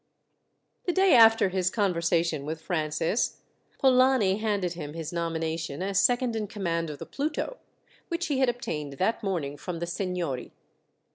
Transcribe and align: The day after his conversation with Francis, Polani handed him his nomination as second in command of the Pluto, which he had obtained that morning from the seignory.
The 0.85 0.93
day 0.93 1.13
after 1.13 1.49
his 1.49 1.69
conversation 1.69 2.43
with 2.43 2.59
Francis, 2.59 3.37
Polani 3.77 4.37
handed 4.37 4.73
him 4.73 4.95
his 4.95 5.13
nomination 5.13 5.83
as 5.83 6.01
second 6.01 6.35
in 6.35 6.47
command 6.47 6.89
of 6.89 6.97
the 6.97 7.05
Pluto, 7.05 7.57
which 8.07 8.25
he 8.25 8.39
had 8.39 8.49
obtained 8.49 8.93
that 8.93 9.21
morning 9.21 9.57
from 9.57 9.77
the 9.77 9.85
seignory. 9.85 10.53